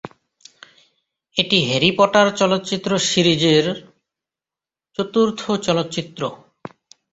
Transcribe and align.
এটি 1.37 1.57
Harry 1.67 1.91
Potter 1.97 2.27
চলচ্চিত্র 2.39 2.91
সিরিজের 3.09 3.65
চতুর্থ 4.99 5.41
চলচ্চিত্র। 5.65 6.21